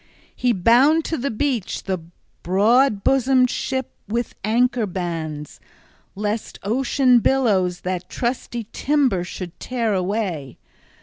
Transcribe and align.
He 0.35 0.51
bound 0.51 1.05
to 1.05 1.15
the 1.19 1.29
beach 1.29 1.83
the 1.83 1.99
broad 2.41 3.03
bosomed 3.03 3.51
ship 3.51 3.91
with 4.07 4.33
anchor 4.43 4.87
bands, 4.87 5.59
lest 6.15 6.57
ocean 6.63 7.19
billows 7.19 7.81
that 7.81 8.09
trusty 8.09 8.65
timber 8.73 9.23
should 9.23 9.59
tear 9.59 9.93
away. 9.93 10.57